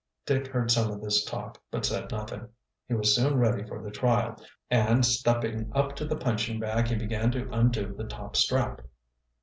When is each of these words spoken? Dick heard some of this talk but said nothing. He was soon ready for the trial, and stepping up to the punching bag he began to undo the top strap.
Dick 0.25 0.47
heard 0.47 0.71
some 0.71 0.89
of 0.89 0.99
this 0.99 1.23
talk 1.23 1.61
but 1.69 1.85
said 1.85 2.09
nothing. 2.09 2.49
He 2.87 2.95
was 2.95 3.13
soon 3.15 3.37
ready 3.37 3.63
for 3.63 3.83
the 3.83 3.91
trial, 3.91 4.35
and 4.67 5.05
stepping 5.05 5.71
up 5.75 5.95
to 5.97 6.05
the 6.05 6.17
punching 6.17 6.59
bag 6.59 6.87
he 6.87 6.95
began 6.95 7.29
to 7.33 7.47
undo 7.53 7.93
the 7.93 8.05
top 8.05 8.35
strap. 8.35 8.81